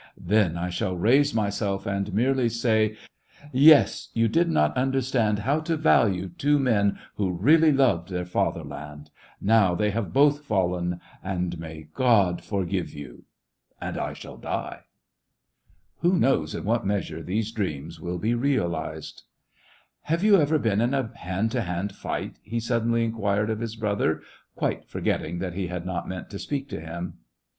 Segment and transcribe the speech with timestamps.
[0.17, 2.97] Then I shall raise myself, and merely say:
[3.37, 4.09] SEVASTOPOL IN AUGUST.
[4.15, 8.25] 155 *Yes, you did not understand how to value two men who really loved their
[8.25, 10.99] father land; now they have both fallen,—
[11.33, 13.25] and may God forgive you!*
[13.79, 14.85] and I shall die.
[15.99, 19.21] Who knows in what measure these dreams will be realized?
[19.63, 23.75] *' Have you ever been in a hand to hand fight?" he suddenly inquired of his
[23.75, 24.23] brother,
[24.55, 27.19] quite forgetting that he had not meant to speak to him.